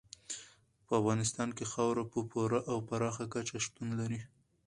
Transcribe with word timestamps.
په 0.85 0.91
افغانستان 1.01 1.49
کې 1.57 1.65
خاوره 1.71 2.03
په 2.13 2.19
پوره 2.31 2.59
او 2.71 2.77
پراخه 2.87 3.25
کچه 3.33 3.57
شتون 3.65 3.87
لري. 3.99 4.21